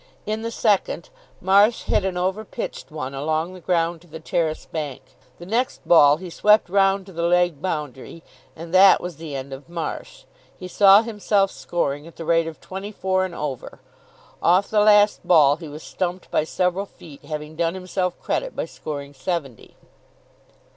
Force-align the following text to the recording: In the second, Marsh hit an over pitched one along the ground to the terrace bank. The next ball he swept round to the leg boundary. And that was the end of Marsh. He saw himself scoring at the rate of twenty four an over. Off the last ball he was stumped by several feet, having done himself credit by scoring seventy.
In 0.25 0.41
the 0.41 0.49
second, 0.49 1.11
Marsh 1.39 1.83
hit 1.83 2.03
an 2.03 2.17
over 2.17 2.43
pitched 2.43 2.89
one 2.89 3.13
along 3.13 3.53
the 3.53 3.59
ground 3.59 4.01
to 4.01 4.07
the 4.07 4.19
terrace 4.19 4.65
bank. 4.65 5.03
The 5.37 5.45
next 5.45 5.87
ball 5.87 6.17
he 6.17 6.31
swept 6.31 6.69
round 6.69 7.05
to 7.05 7.11
the 7.13 7.21
leg 7.21 7.61
boundary. 7.61 8.23
And 8.55 8.73
that 8.73 8.99
was 8.99 9.17
the 9.17 9.35
end 9.35 9.53
of 9.53 9.69
Marsh. 9.69 10.23
He 10.57 10.67
saw 10.67 11.03
himself 11.03 11.51
scoring 11.51 12.07
at 12.07 12.15
the 12.15 12.25
rate 12.25 12.47
of 12.47 12.59
twenty 12.59 12.91
four 12.91 13.25
an 13.25 13.35
over. 13.35 13.79
Off 14.41 14.71
the 14.71 14.79
last 14.81 15.19
ball 15.23 15.57
he 15.57 15.67
was 15.67 15.83
stumped 15.83 16.31
by 16.31 16.45
several 16.45 16.87
feet, 16.87 17.23
having 17.25 17.55
done 17.55 17.75
himself 17.75 18.19
credit 18.19 18.55
by 18.55 18.65
scoring 18.65 19.13
seventy. 19.13 19.75